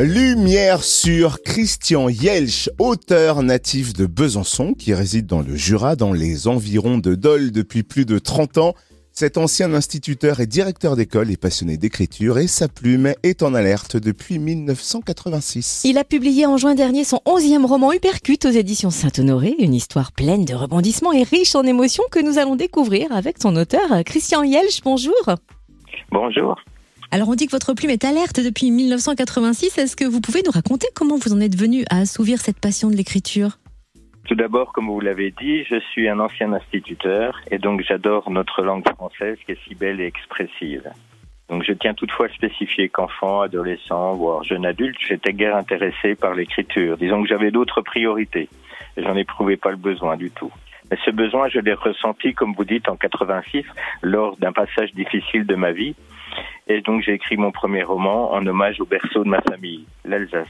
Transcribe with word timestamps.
Lumière 0.00 0.84
sur 0.84 1.42
Christian 1.42 2.08
Yelch, 2.08 2.70
auteur 2.78 3.42
natif 3.42 3.94
de 3.94 4.06
Besançon 4.06 4.72
qui 4.74 4.94
réside 4.94 5.26
dans 5.26 5.40
le 5.40 5.56
Jura, 5.56 5.96
dans 5.96 6.12
les 6.12 6.46
environs 6.46 6.98
de 6.98 7.16
Dole 7.16 7.50
depuis 7.50 7.82
plus 7.82 8.04
de 8.04 8.20
30 8.20 8.58
ans. 8.58 8.74
Cet 9.10 9.36
ancien 9.36 9.74
instituteur 9.74 10.38
et 10.38 10.46
directeur 10.46 10.94
d'école 10.94 11.32
est 11.32 11.36
passionné 11.36 11.78
d'écriture 11.78 12.38
et 12.38 12.46
sa 12.46 12.68
plume 12.68 13.12
est 13.24 13.42
en 13.42 13.54
alerte 13.54 13.96
depuis 13.96 14.38
1986. 14.38 15.82
Il 15.84 15.98
a 15.98 16.04
publié 16.04 16.46
en 16.46 16.58
juin 16.58 16.76
dernier 16.76 17.02
son 17.02 17.20
onzième 17.24 17.66
roman 17.66 17.90
Hypercute 17.90 18.44
aux 18.44 18.50
éditions 18.50 18.90
Saint-Honoré, 18.90 19.56
une 19.58 19.74
histoire 19.74 20.12
pleine 20.12 20.44
de 20.44 20.54
rebondissements 20.54 21.12
et 21.12 21.24
riche 21.24 21.56
en 21.56 21.64
émotions 21.64 22.04
que 22.12 22.20
nous 22.20 22.38
allons 22.38 22.54
découvrir 22.54 23.10
avec 23.10 23.42
son 23.42 23.56
auteur 23.56 24.04
Christian 24.06 24.44
Yelch. 24.44 24.80
Bonjour. 24.84 25.34
Bonjour. 26.12 26.54
Alors 27.10 27.30
on 27.30 27.34
dit 27.34 27.46
que 27.46 27.52
votre 27.52 27.72
plume 27.72 27.90
est 27.90 28.04
alerte 28.04 28.38
depuis 28.38 28.70
1986. 28.70 29.78
Est-ce 29.78 29.96
que 29.96 30.04
vous 30.04 30.20
pouvez 30.20 30.42
nous 30.44 30.50
raconter 30.50 30.88
comment 30.94 31.16
vous 31.16 31.32
en 31.32 31.40
êtes 31.40 31.56
venu 31.56 31.84
à 31.88 32.00
assouvir 32.00 32.38
cette 32.38 32.60
passion 32.60 32.90
de 32.90 32.96
l'écriture? 32.96 33.58
Tout 34.26 34.34
d'abord, 34.34 34.74
comme 34.74 34.88
vous 34.88 35.00
l'avez 35.00 35.32
dit, 35.40 35.64
je 35.64 35.80
suis 35.90 36.06
un 36.06 36.20
ancien 36.20 36.52
instituteur 36.52 37.40
et 37.50 37.56
donc 37.56 37.80
j'adore 37.80 38.30
notre 38.30 38.62
langue 38.62 38.86
française 38.86 39.38
qui 39.46 39.52
est 39.52 39.58
si 39.66 39.74
belle 39.74 40.02
et 40.02 40.04
expressive. 40.06 40.82
Donc 41.48 41.64
je 41.66 41.72
tiens 41.72 41.94
toutefois 41.94 42.26
à 42.26 42.28
spécifier 42.28 42.90
qu'enfant, 42.90 43.40
adolescent, 43.40 44.14
voire 44.16 44.44
jeune 44.44 44.66
adulte, 44.66 44.98
j'étais 45.00 45.32
guère 45.32 45.56
intéressé 45.56 46.14
par 46.14 46.34
l'écriture. 46.34 46.98
Disons 46.98 47.22
que 47.22 47.28
j'avais 47.28 47.50
d'autres 47.50 47.80
priorités 47.80 48.50
et 48.98 49.02
j'en 49.02 49.16
éprouvais 49.16 49.56
pas 49.56 49.70
le 49.70 49.76
besoin 49.76 50.18
du 50.18 50.30
tout. 50.30 50.52
Mais 50.90 50.98
ce 51.06 51.10
besoin, 51.10 51.48
je 51.48 51.60
l'ai 51.60 51.72
ressenti, 51.72 52.34
comme 52.34 52.52
vous 52.52 52.64
dites, 52.64 52.88
en 52.88 52.96
86, 52.96 53.64
lors 54.02 54.36
d'un 54.36 54.52
passage 54.52 54.92
difficile 54.92 55.46
de 55.46 55.54
ma 55.54 55.72
vie. 55.72 55.94
Et 56.66 56.80
donc 56.80 57.02
j'ai 57.02 57.12
écrit 57.12 57.36
mon 57.36 57.50
premier 57.50 57.82
roman 57.82 58.32
en 58.32 58.46
hommage 58.46 58.80
au 58.80 58.84
berceau 58.84 59.24
de 59.24 59.28
ma 59.28 59.40
famille, 59.40 59.84
l'Alsace. 60.04 60.48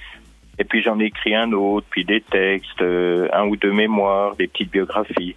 Et 0.59 0.65
puis 0.65 0.83
j'en 0.83 0.99
ai 0.99 1.05
écrit 1.05 1.35
un 1.35 1.53
autre, 1.53 1.87
puis 1.89 2.05
des 2.05 2.21
textes, 2.21 2.83
euh, 2.83 3.29
un 3.33 3.47
ou 3.47 3.57
deux 3.57 3.73
mémoires, 3.73 4.35
des 4.37 4.49
petites 4.49 4.71
biographies. 4.71 5.37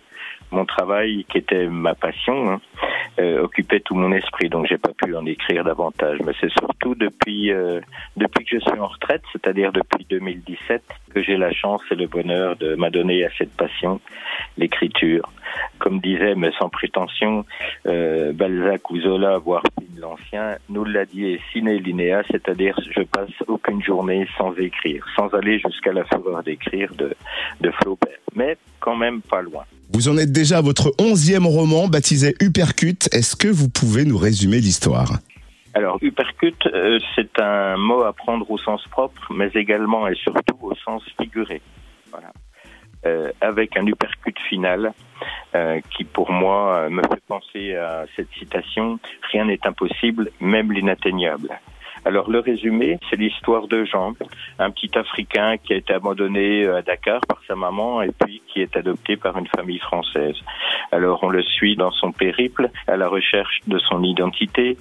Mon 0.49 0.65
travail, 0.65 1.25
qui 1.29 1.37
était 1.37 1.67
ma 1.67 1.95
passion, 1.95 2.51
hein, 2.51 2.61
euh, 3.19 3.43
occupait 3.43 3.79
tout 3.79 3.95
mon 3.95 4.11
esprit, 4.11 4.49
donc 4.49 4.67
j'ai 4.67 4.77
pas 4.77 4.91
pu 4.93 5.15
en 5.15 5.25
écrire 5.25 5.63
davantage. 5.63 6.19
Mais 6.25 6.33
c'est 6.41 6.51
surtout 6.51 6.95
depuis 6.95 7.51
euh, 7.51 7.79
depuis 8.17 8.43
que 8.43 8.57
je 8.57 8.61
suis 8.61 8.79
en 8.79 8.87
retraite, 8.87 9.21
c'est-à-dire 9.31 9.71
depuis 9.71 10.05
2017, 10.09 10.81
que 11.13 11.21
j'ai 11.21 11.37
la 11.37 11.53
chance 11.53 11.81
et 11.91 11.95
le 11.95 12.07
bonheur 12.07 12.57
de 12.57 12.75
m'adonner 12.75 13.23
à 13.23 13.29
cette 13.37 13.55
passion, 13.55 14.01
l'écriture. 14.57 15.29
Comme 15.79 15.99
disait, 15.99 16.35
mais 16.35 16.51
sans 16.59 16.69
prétention, 16.69 17.45
euh, 17.85 18.31
Balzac 18.33 18.89
ou 18.91 18.99
Zola, 18.99 19.37
voire 19.37 19.63
l'ancien, 20.01 20.57
nous 20.69 20.83
l'a 20.83 21.05
dit 21.05 21.39
sine 21.51 21.69
linea, 21.69 22.23
c'est-à-dire 22.29 22.77
je 22.95 23.03
passe 23.03 23.29
aucune 23.47 23.81
journée 23.81 24.27
sans 24.37 24.53
écrire, 24.55 25.05
sans 25.15 25.27
aller 25.29 25.59
jusqu'à 25.59 25.93
la 25.93 26.03
fureur 26.05 26.43
d'écrire 26.43 26.93
de, 26.95 27.13
de 27.61 27.71
Flaubert, 27.71 28.19
mais 28.35 28.57
quand 28.79 28.95
même 28.95 29.21
pas 29.21 29.41
loin. 29.41 29.63
Vous 29.93 30.09
en 30.09 30.17
êtes 30.17 30.31
déjà 30.31 30.57
à 30.57 30.61
votre 30.61 30.91
onzième 30.99 31.45
roman 31.45 31.87
baptisé 31.87 32.33
Hypercute. 32.41 33.13
Est-ce 33.13 33.35
que 33.35 33.47
vous 33.47 33.69
pouvez 33.69 34.05
nous 34.05 34.17
résumer 34.17 34.59
l'histoire? 34.59 35.19
Alors, 35.73 35.97
uppercut, 36.01 36.55
euh, 36.65 36.99
c'est 37.15 37.39
un 37.39 37.77
mot 37.77 38.01
à 38.03 38.11
prendre 38.11 38.49
au 38.49 38.57
sens 38.57 38.83
propre, 38.89 39.21
mais 39.33 39.49
également 39.53 40.07
et 40.07 40.15
surtout 40.15 40.57
au 40.61 40.75
sens 40.75 41.01
figuré. 41.19 41.61
Voilà. 42.11 42.31
Euh, 43.03 43.31
avec 43.41 43.77
un 43.77 43.87
uppercut 43.87 44.37
final 44.47 44.93
euh, 45.55 45.79
qui, 45.89 46.03
pour 46.03 46.31
moi, 46.31 46.87
me 46.89 47.01
fait 47.01 47.21
penser 47.27 47.75
à 47.75 48.05
cette 48.15 48.29
citation 48.37 48.99
Rien 49.31 49.45
n'est 49.45 49.65
impossible, 49.65 50.29
même 50.39 50.71
l'inatteignable. 50.71 51.59
Alors 52.03 52.29
le 52.31 52.39
résumé, 52.39 52.97
c'est 53.09 53.15
l'histoire 53.15 53.67
de 53.67 53.85
Jean, 53.85 54.13
un 54.57 54.71
petit 54.71 54.97
Africain 54.97 55.57
qui 55.57 55.73
a 55.73 55.75
été 55.75 55.93
abandonné 55.93 56.65
à 56.67 56.81
Dakar 56.81 57.21
par 57.27 57.39
sa 57.47 57.55
maman 57.55 58.01
et 58.01 58.11
puis 58.11 58.41
qui 58.47 58.61
est 58.61 58.75
adopté 58.75 59.17
par 59.17 59.37
une 59.37 59.47
famille 59.47 59.79
française. 59.79 60.35
Alors 60.91 61.23
on 61.23 61.29
le 61.29 61.43
suit 61.43 61.75
dans 61.75 61.91
son 61.91 62.11
périple 62.11 62.71
à 62.87 62.97
la 62.97 63.07
recherche 63.07 63.59
de 63.67 63.77
son 63.77 64.03
identité, 64.03 64.77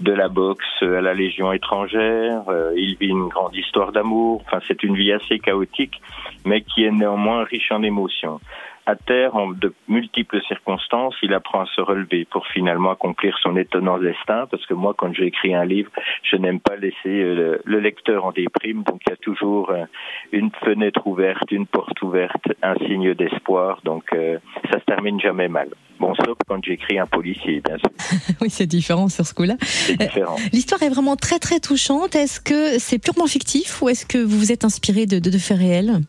de 0.00 0.12
la 0.12 0.28
boxe 0.28 0.82
à 0.82 1.00
la 1.00 1.14
Légion 1.14 1.52
étrangère. 1.52 2.42
Euh, 2.48 2.72
il 2.76 2.96
vit 2.96 3.08
une 3.08 3.28
grande 3.28 3.54
histoire 3.56 3.90
d'amour. 3.90 4.42
Enfin 4.46 4.60
c'est 4.68 4.82
une 4.84 4.94
vie 4.94 5.12
assez 5.12 5.40
chaotique, 5.40 6.00
mais 6.44 6.62
qui 6.62 6.84
est 6.84 6.92
néanmoins 6.92 7.44
riche 7.44 7.72
en 7.72 7.82
émotions 7.82 8.40
à 8.86 8.96
terre, 8.96 9.36
en 9.36 9.50
de 9.50 9.72
multiples 9.88 10.40
circonstances, 10.42 11.14
il 11.22 11.32
apprend 11.34 11.62
à 11.62 11.66
se 11.66 11.80
relever 11.80 12.24
pour 12.24 12.46
finalement 12.48 12.90
accomplir 12.90 13.36
son 13.40 13.56
étonnant 13.56 13.98
destin. 13.98 14.46
Parce 14.50 14.66
que 14.66 14.74
moi, 14.74 14.94
quand 14.96 15.14
j'écris 15.14 15.54
un 15.54 15.64
livre, 15.64 15.90
je 16.22 16.36
n'aime 16.36 16.60
pas 16.60 16.76
laisser 16.76 16.96
euh, 17.06 17.58
le, 17.64 17.80
lecteur 17.80 18.24
en 18.24 18.32
déprime. 18.32 18.82
Donc 18.82 19.00
il 19.06 19.10
y 19.10 19.12
a 19.12 19.16
toujours 19.16 19.70
euh, 19.70 19.84
une 20.32 20.50
fenêtre 20.64 21.06
ouverte, 21.06 21.50
une 21.50 21.66
porte 21.66 22.00
ouverte, 22.02 22.44
un 22.62 22.74
signe 22.86 23.14
d'espoir. 23.14 23.80
Donc 23.84 24.04
euh, 24.12 24.38
ça 24.70 24.80
se 24.80 24.84
termine 24.84 25.20
jamais 25.20 25.48
mal. 25.48 25.68
Bon, 26.00 26.14
sauf 26.14 26.36
quand 26.48 26.64
j'écris 26.64 26.98
un 26.98 27.06
policier, 27.06 27.62
bien 27.64 27.78
sûr. 27.78 28.34
oui, 28.40 28.50
c'est 28.50 28.66
différent 28.66 29.08
sur 29.08 29.24
ce 29.24 29.34
coup-là. 29.34 29.54
Différent. 29.98 30.36
L'histoire 30.52 30.82
est 30.82 30.88
vraiment 30.88 31.14
très 31.14 31.38
très 31.38 31.60
touchante. 31.60 32.16
Est-ce 32.16 32.40
que 32.40 32.80
c'est 32.80 32.98
purement 32.98 33.28
fictif 33.28 33.80
ou 33.80 33.88
est-ce 33.88 34.04
que 34.04 34.18
vous 34.18 34.38
vous 34.38 34.50
êtes 34.50 34.64
inspiré 34.64 35.06
de, 35.06 35.20
de, 35.20 35.30
de 35.30 35.38
faits 35.38 35.58
réels? 35.58 36.00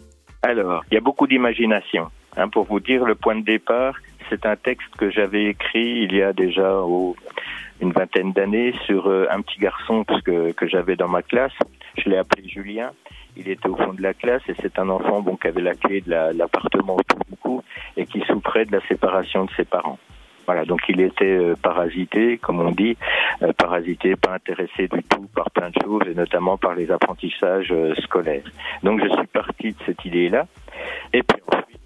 Alors, 0.42 0.84
il 0.92 0.96
y 0.96 0.98
a 0.98 1.02
beaucoup 1.02 1.28
d'imagination. 1.28 2.10
Hein, 2.36 2.48
pour 2.50 2.66
vous 2.66 2.80
dire, 2.80 3.06
le 3.06 3.16
point 3.16 3.36
de 3.36 3.44
départ, 3.44 3.96
c'est 4.30 4.46
un 4.46 4.56
texte 4.56 4.90
que 4.98 5.12
j'avais 5.12 5.46
écrit 5.46 6.04
il 6.04 6.16
y 6.16 6.22
a 6.22 6.34
déjà 6.34 6.80
oh, 6.82 7.16
une 7.80 7.92
vingtaine 7.92 8.32
d'années 8.32 8.74
sur 8.86 9.08
euh, 9.08 9.28
un 9.30 9.42
petit 9.42 9.60
garçon 9.60 10.04
que, 10.04 10.54
j'avais 10.68 10.96
dans 10.96 11.08
ma 11.08 11.22
classe. 11.22 11.54
Je 11.98 12.10
l'ai 12.10 12.18
appelé 12.18 12.48
Julien. 12.48 12.92
Il 13.36 13.50
était 13.50 13.68
au 13.68 13.76
fond 13.76 13.94
de 13.94 14.02
la 14.02 14.14
classe 14.14 14.42
et 14.48 14.56
c'est 14.62 14.80
un 14.80 14.90
enfant 14.90 15.22
bon, 15.22 15.36
qui 15.36 15.48
avait 15.48 15.62
la 15.62 15.76
clé 15.76 16.02
de 16.02 16.12
l'appartement 16.12 16.96
autour 16.96 17.20
du 17.30 17.36
cou 17.38 17.64
et 17.98 18.06
qui 18.06 18.22
souffrait 18.22 18.66
de 18.66 18.72
la 18.72 18.82
séparation 18.88 19.46
de 19.46 19.52
ses 19.56 19.66
parents. 19.66 20.00
Voilà, 20.46 20.66
donc 20.66 20.82
il 20.90 21.00
était 21.00 21.26
euh, 21.26 21.56
parasité, 21.56 22.38
comme 22.38 22.60
on 22.60 22.72
dit, 22.72 22.98
euh, 23.42 23.54
parasité, 23.54 24.16
pas 24.16 24.34
intéressé 24.34 24.88
du 24.88 25.02
tout 25.04 25.28
par 25.34 25.50
plein 25.52 25.70
de 25.70 25.76
choses, 25.82 26.02
et 26.06 26.14
notamment 26.14 26.58
par 26.58 26.76
les 26.76 26.92
apprentissages 26.92 27.74
scolaires. 28.02 28.44
Donc 28.84 29.02
je 29.02 29.10
suis 29.10 29.28
parti 29.28 29.72
de 29.72 29.78
cette 29.86 30.04
idée-là, 30.04 30.46
et 31.14 31.24
puis 31.24 31.42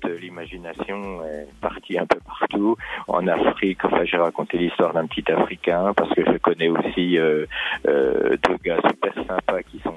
l'imagination 0.09 1.23
est 1.25 1.47
partie 1.61 1.97
un 1.97 2.05
peu 2.05 2.19
partout. 2.25 2.75
En 3.07 3.27
Afrique, 3.27 3.83
enfin, 3.85 4.03
j'ai 4.05 4.17
raconté 4.17 4.57
l'histoire 4.57 4.93
d'un 4.93 5.05
petit 5.07 5.29
Africain 5.31 5.93
parce 5.95 6.13
que 6.13 6.23
je 6.25 6.37
connais 6.37 6.69
aussi 6.69 7.17
euh, 7.17 7.45
euh, 7.87 8.37
deux 8.47 8.57
gars 8.63 8.79
super 8.87 9.13
sympas 9.13 9.63
qui 9.63 9.79
sont 9.79 9.93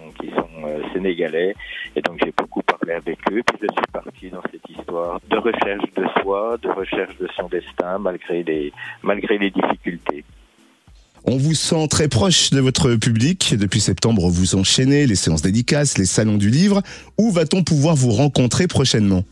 euh, 0.65 0.83
sénégalais 0.93 1.55
et 1.97 2.03
donc 2.03 2.19
j'ai 2.23 2.33
beaucoup 2.37 2.63
parlé 2.63 2.95
avec 2.95 3.19
eux. 3.31 3.43
Puis 3.47 3.57
je 3.61 3.67
suis 3.67 3.93
parti 3.93 4.31
dans 4.31 4.43
cette 4.51 4.69
histoire 4.69 5.21
de 5.29 5.37
recherche 5.39 5.91
de 5.97 6.07
soi, 6.21 6.57
de 6.63 6.69
recherche 6.69 7.17
de 7.19 7.29
son 7.37 7.49
destin 7.49 7.99
malgré 7.99 8.43
les 8.43 8.73
malgré 9.03 9.39
les 9.39 9.51
difficultés. 9.51 10.25
On 11.25 11.37
vous 11.37 11.55
sent 11.55 11.87
très 11.89 12.09
proche 12.09 12.51
de 12.51 12.61
votre 12.61 12.95
public. 12.95 13.55
Depuis 13.57 13.81
septembre, 13.81 14.29
vous 14.29 14.55
enchaînez 14.55 15.07
les 15.07 15.15
séances 15.15 15.43
dédicaces, 15.43 15.99
les 15.99 16.07
salons 16.07 16.39
du 16.39 16.49
livre. 16.49 16.83
Où 17.19 17.31
va-t-on 17.31 17.63
pouvoir 17.63 17.95
vous 17.95 18.11
rencontrer 18.11 18.67
prochainement? 18.67 19.25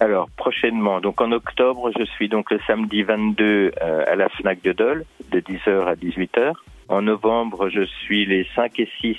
Alors 0.00 0.30
prochainement, 0.30 1.00
donc 1.00 1.20
en 1.20 1.30
octobre, 1.30 1.90
je 1.98 2.04
suis 2.04 2.30
donc 2.30 2.50
le 2.50 2.58
samedi 2.66 3.02
22 3.02 3.44
euh, 3.82 4.04
à 4.06 4.16
la 4.16 4.30
Fnac 4.30 4.62
de 4.62 4.72
Dole, 4.72 5.04
de 5.30 5.40
10h 5.40 5.84
à 5.84 5.94
18h. 5.94 6.54
En 6.88 7.02
novembre, 7.02 7.68
je 7.68 7.82
suis 7.82 8.24
les 8.24 8.46
5 8.56 8.80
et 8.80 8.88
6 9.02 9.18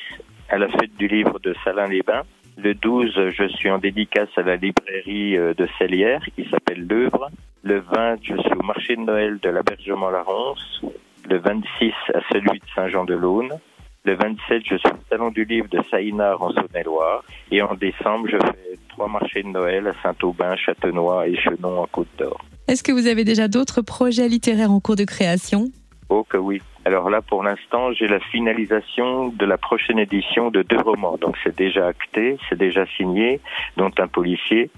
à 0.50 0.58
la 0.58 0.68
fête 0.69 0.96
du 0.97 1.08
livre 1.08 1.40
de 1.40 1.56
Salins-les-Bains. 1.64 2.24
Le 2.58 2.74
12, 2.74 3.30
je 3.30 3.47
suis 3.47 3.69
en 3.69 3.78
dédicace 3.78 4.30
à 4.36 4.42
la 4.42 4.56
librairie 4.56 5.38
euh, 5.38 5.53
de 5.53 5.68
Cellière 5.78 6.25
qui 6.36 6.50
s'appelle 6.50 6.88
L'œuvre. 6.88 7.30
Le 7.63 7.80
20, 7.80 8.18
je 8.24 8.36
suis 8.36 8.53
au 8.53 8.63
marché 8.63 8.96
de 8.96 9.02
Noël 9.02 9.40
de 9.40 9.50
l'Abergement 9.50 10.09
La 10.09 10.24
Ronce. 10.24 10.81
Le 11.30 11.38
26, 11.38 11.94
à 12.16 12.22
celui 12.31 12.59
de 12.59 12.66
Saint-Jean-de-Laune. 12.75 13.52
Le 14.03 14.16
27, 14.16 14.63
je 14.66 14.75
suis 14.78 14.90
au 14.90 14.98
Salon 15.09 15.30
du 15.30 15.46
Livre 15.46 15.68
de 15.69 15.80
Saïnard 15.92 16.42
en 16.42 16.51
Saône-et-Loire. 16.51 17.24
Et 17.51 17.62
en 17.62 17.75
décembre, 17.75 18.28
je 18.30 18.38
trois 19.01 19.09
marchés 19.09 19.42
de 19.42 19.48
Noël 19.48 19.88
à 19.88 19.94
Saint-Aubin, 20.03 20.56
Châtenois 20.56 21.27
et 21.27 21.36
Chenon 21.36 21.80
en 21.80 21.88
Côte 21.88 22.07
d'Or. 22.19 22.45
Est-ce 22.68 22.83
que 22.83 22.92
vous 22.92 23.07
avez 23.07 23.24
déjà 23.24 23.48
d'autres 23.48 23.81
projets 23.81 24.27
littéraires 24.27 24.69
en 24.69 24.80
cours 24.80 24.95
de 24.95 25.06
création? 25.06 25.71
Oh 26.09 26.24
que 26.24 26.38
oui. 26.38 26.62
Alors 26.86 27.09
là, 27.09 27.24
pour 27.24 27.42
l'instant, 27.42 27.94
j'ai 27.94 28.07
la 28.07 28.19
finalisation 28.19 29.30
de 29.30 29.44
la 29.44 29.57
prochaine 29.57 29.98
édition 29.98 30.51
de 30.51 30.62
deux 30.62 30.80
romans. 30.80 31.18
Donc 31.19 31.36
c'est 31.44 31.57
déjà 31.57 31.88
acté, 31.88 32.38
c'est 32.48 32.59
déjà 32.59 32.86
signé, 32.95 33.39
dont 33.75 33.89
un 33.98 34.07
policier 34.07 34.69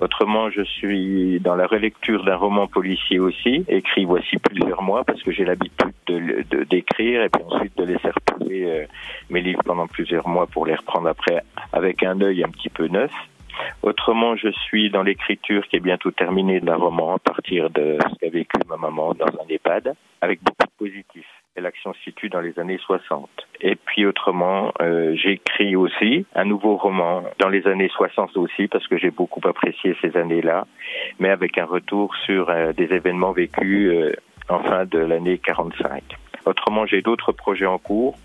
Autrement, 0.00 0.50
je 0.50 0.62
suis 0.62 1.40
dans 1.40 1.54
la 1.54 1.66
relecture 1.66 2.24
d'un 2.24 2.36
roman 2.36 2.66
policier 2.66 3.18
aussi, 3.18 3.66
écrit 3.68 4.06
voici 4.06 4.38
plusieurs 4.38 4.82
mois, 4.82 5.04
parce 5.04 5.22
que 5.22 5.30
j'ai 5.30 5.44
l'habitude 5.44 5.92
de, 6.06 6.64
d'écrire 6.64 7.22
et 7.22 7.28
puis 7.28 7.42
ensuite 7.50 7.76
de 7.76 7.84
laisser 7.84 8.08
reposer 8.08 8.64
euh, 8.64 8.86
mes 9.28 9.42
livres 9.42 9.62
pendant 9.64 9.86
plusieurs 9.86 10.26
mois 10.26 10.46
pour 10.46 10.64
les 10.64 10.74
reprendre 10.74 11.08
après 11.08 11.42
avec 11.72 12.02
un 12.02 12.18
œil 12.22 12.42
un 12.44 12.48
petit 12.48 12.70
peu 12.70 12.86
neuf. 12.88 13.10
Autrement, 13.82 14.36
je 14.36 14.48
suis 14.50 14.90
dans 14.90 15.02
l'écriture 15.02 15.66
qui 15.68 15.76
est 15.76 15.80
bientôt 15.80 16.10
terminée 16.10 16.60
d'un 16.60 16.76
roman 16.76 17.16
à 17.16 17.18
partir 17.18 17.70
de 17.70 17.98
ce 18.00 18.18
qu'a 18.18 18.30
vécu 18.30 18.58
ma 18.68 18.76
maman 18.76 19.14
dans 19.14 19.26
un 19.26 19.48
EHPAD, 19.48 19.94
avec 20.20 20.40
beaucoup 20.42 20.66
de 20.66 20.86
positifs. 20.86 21.26
l'action 21.56 21.92
se 21.92 22.00
situe 22.02 22.28
dans 22.28 22.40
les 22.40 22.58
années 22.58 22.78
60. 22.78 23.28
Et 23.60 23.74
puis 23.74 24.06
autrement, 24.06 24.72
euh, 24.80 25.14
j'écris 25.16 25.74
aussi 25.74 26.24
un 26.34 26.44
nouveau 26.44 26.76
roman 26.76 27.24
dans 27.40 27.48
les 27.48 27.66
années 27.66 27.88
60 27.88 28.36
aussi 28.36 28.68
parce 28.68 28.86
que 28.86 28.96
j'ai 28.96 29.10
beaucoup 29.10 29.40
apprécié 29.46 29.96
ces 30.00 30.16
années-là, 30.16 30.66
mais 31.18 31.30
avec 31.30 31.58
un 31.58 31.64
retour 31.64 32.14
sur 32.26 32.48
euh, 32.48 32.72
des 32.72 32.92
événements 32.94 33.32
vécus 33.32 33.90
euh, 33.92 34.12
en 34.48 34.60
fin 34.60 34.84
de 34.84 34.98
l'année 34.98 35.38
45. 35.38 36.02
Autrement, 36.48 36.86
j'ai 36.86 37.02
d'autres 37.02 37.32
projets 37.32 37.66
en 37.66 37.76
cours. 37.76 38.16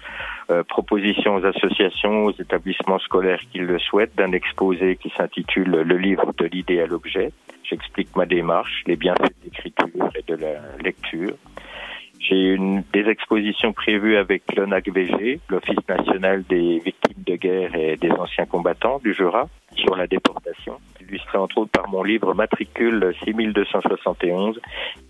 Euh, 0.50 0.64
propositions 0.64 1.36
aux 1.36 1.46
associations, 1.46 2.26
aux 2.26 2.32
établissements 2.32 3.00
scolaires 3.00 3.42
qui 3.52 3.60
le 3.60 3.80
souhaitent, 3.80 4.16
d'un 4.16 4.32
exposé 4.32 4.96
qui 4.96 5.12
s'intitule 5.18 5.70
Le 5.70 5.98
livre 5.98 6.34
de 6.38 6.46
l'idée 6.46 6.80
à 6.80 6.88
l'objet. 6.88 7.34
J'explique 7.64 8.16
ma 8.16 8.26
démarche, 8.26 8.84
les 8.88 8.96
bienfaits 8.96 9.34
de 9.40 9.46
l'écriture 9.46 10.10
et 10.16 10.24
de 10.26 10.36
la 10.36 10.54
lecture. 10.82 11.36
J'ai 12.20 12.58
des 12.94 13.10
expositions 13.10 13.74
prévues 13.74 14.16
avec 14.16 14.44
l'ONAC-VG, 14.56 15.42
l'Office 15.50 15.90
national 15.90 16.44
des 16.44 16.80
victimes 16.80 17.24
de 17.26 17.36
guerre 17.36 17.76
et 17.76 17.98
des 17.98 18.12
anciens 18.12 18.46
combattants 18.46 19.00
du 19.04 19.14
Jura, 19.14 19.50
sur 19.76 19.98
la 19.98 20.08
déportation, 20.08 20.78
illustré 21.14 21.38
entre 21.38 21.60
autres 21.60 21.72
par 21.72 21.88
mon 21.90 22.04
livre 22.04 22.34
Matricule 22.34 23.14
6271. 23.24 24.60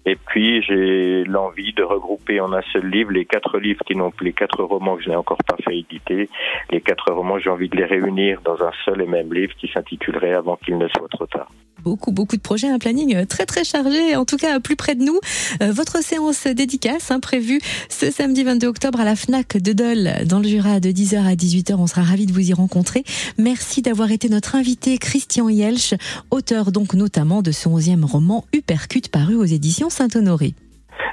Et 0.06 0.16
puis 0.16 0.62
j'ai 0.62 1.24
l'envie 1.24 1.74
de 1.74 1.84
regrouper 1.84 2.40
en 2.40 2.52
un 2.54 2.62
seul 2.74 2.88
livre 2.88 3.12
les 3.12 3.26
quatre 3.26 3.58
livres 3.58 3.84
qui 3.86 3.96
n'ont 3.96 4.12
les 4.22 4.34
quatre 4.34 4.64
romans 4.64 4.98
que 4.98 5.04
je 5.04 5.10
n'ai 5.10 5.16
encore 5.16 5.44
pas 5.46 5.58
fait 5.64 5.78
éditer. 5.78 6.30
Les 6.70 6.82
quatre 6.82 7.12
romans, 7.12 7.40
j'ai 7.40 7.50
envie 7.50 7.70
de 7.70 7.78
les 7.78 7.86
réunir 7.86 8.42
dans 8.42 8.62
un 8.64 8.72
seul 8.86 9.02
et 9.02 9.08
même 9.08 9.34
livre 9.34 9.54
qui 9.56 9.68
s'intitulerait 9.68 10.34
Avant 10.34 10.58
qu'il 10.58 10.78
ne 10.78 10.88
soit 10.88 11.10
trop 11.10 11.28
tard 11.28 11.50
beaucoup, 11.84 12.12
beaucoup 12.12 12.38
de 12.38 12.42
projets, 12.42 12.70
un 12.70 12.80
planning 12.80 13.16
euh, 13.16 13.26
très, 13.26 13.46
très 13.46 13.64
chargé, 13.64 14.16
en 14.16 14.26
tout 14.26 14.38
cas 14.38 14.60
plus 14.60 14.76
près 14.76 14.96
de 14.96 15.04
nous. 15.04 15.20
Euh, 15.62 15.72
votre 15.72 16.02
séance 16.02 16.48
dédicace 16.48 17.12
hein, 17.12 17.20
prévue 17.20 17.60
ce 17.90 18.10
samedi 18.10 18.44
22 18.44 18.68
octobre 18.68 19.02
à 19.02 19.04
la 19.04 19.16
FNAC 19.16 19.58
de 19.58 19.74
Dole, 19.74 20.26
dans 20.26 20.40
le 20.40 20.48
Jura, 20.48 20.80
de 20.80 20.90
10h 20.90 21.26
à 21.26 21.36
18h. 21.36 21.76
On 21.76 21.88
sera 21.88 22.02
ravis 22.02 22.26
de 22.26 22.32
vous 22.32 22.50
y 22.50 22.54
rencontrer. 22.54 23.04
Merci 23.38 23.82
d'avoir 23.82 24.12
été 24.12 24.30
notre 24.30 24.56
invité, 24.56 24.98
Christian 24.98 25.50
Yelch, 25.50 25.94
auteur 26.32 26.72
donc 26.72 26.94
notamment 26.94 27.42
de 27.42 27.52
ce 27.52 27.68
11e 27.68 28.06
roman 28.06 28.46
Upercute 28.54 29.10
paru 29.10 29.36
aux 29.36 29.46
éditions 29.46 29.90
Saint-Honoré. 29.90 30.54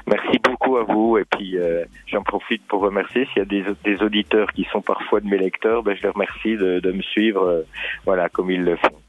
Merci 0.07 0.37
beaucoup 0.43 0.77
à 0.77 0.83
vous 0.83 1.17
et 1.17 1.25
puis 1.25 1.57
euh, 1.57 1.83
j'en 2.07 2.23
profite 2.23 2.65
pour 2.67 2.81
remercier 2.81 3.25
s'il 3.25 3.39
y 3.39 3.41
a 3.41 3.73
des, 3.83 4.03
auditeurs 4.03 4.51
qui 4.53 4.65
sont 4.71 4.81
parfois 4.81 5.19
de 5.19 5.27
mes 5.27 5.37
lecteurs, 5.37 5.83
ben, 5.83 5.95
je 5.95 6.03
les 6.03 6.09
remercie 6.09 6.55
de, 6.55 6.91
me 6.91 7.01
suivre 7.01 7.65
voilà 8.05 8.29
comme 8.29 8.51
ils 8.51 8.63
le 8.63 8.77
font. 8.77 8.95